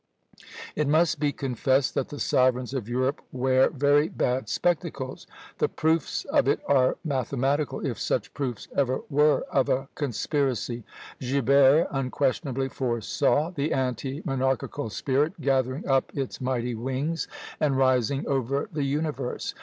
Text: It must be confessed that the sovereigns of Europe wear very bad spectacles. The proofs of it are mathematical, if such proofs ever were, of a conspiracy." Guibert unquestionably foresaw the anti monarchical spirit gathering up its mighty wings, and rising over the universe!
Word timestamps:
It 0.75 0.87
must 0.87 1.19
be 1.19 1.31
confessed 1.31 1.93
that 1.93 2.09
the 2.09 2.17
sovereigns 2.17 2.73
of 2.73 2.89
Europe 2.89 3.21
wear 3.31 3.69
very 3.69 4.07
bad 4.09 4.49
spectacles. 4.49 5.27
The 5.59 5.69
proofs 5.69 6.25
of 6.25 6.47
it 6.47 6.59
are 6.67 6.97
mathematical, 7.03 7.85
if 7.85 7.99
such 7.99 8.33
proofs 8.33 8.67
ever 8.75 9.01
were, 9.11 9.41
of 9.51 9.69
a 9.69 9.89
conspiracy." 9.93 10.83
Guibert 11.19 11.85
unquestionably 11.91 12.67
foresaw 12.67 13.51
the 13.51 13.73
anti 13.73 14.23
monarchical 14.25 14.89
spirit 14.89 15.39
gathering 15.39 15.87
up 15.87 16.11
its 16.17 16.41
mighty 16.41 16.73
wings, 16.73 17.27
and 17.59 17.77
rising 17.77 18.25
over 18.27 18.67
the 18.73 18.83
universe! 18.85 19.53